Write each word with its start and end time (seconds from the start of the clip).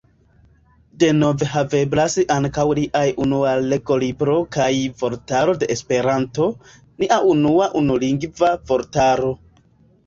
Denove 1.01 1.49
haveblas 1.55 2.15
ankaŭ 2.37 2.65
liaj 2.79 3.03
Unua 3.27 3.51
legolibro 3.67 4.39
kaj 4.57 4.71
Vortaro 5.03 5.57
de 5.63 5.71
Esperanto, 5.77 6.51
nia 7.05 7.23
unua 7.37 7.71
unulingva 7.85 8.53
vortaro. 8.73 9.33